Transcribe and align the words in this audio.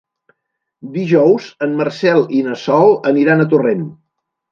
Dijous 0.93 1.49
en 1.65 1.75
Marcel 1.81 2.25
i 2.39 2.39
na 2.47 2.55
Sol 2.61 2.95
aniran 3.11 3.45
a 3.45 3.47
Torrent. 3.53 3.85